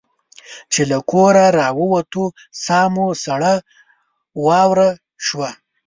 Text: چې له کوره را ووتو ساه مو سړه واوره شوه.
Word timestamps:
چې 0.71 0.81
له 0.91 0.97
کوره 1.11 1.45
را 1.57 1.67
ووتو 1.79 2.23
ساه 2.63 2.87
مو 2.93 3.07
سړه 3.25 3.53
واوره 4.45 4.89
شوه. 5.25 5.49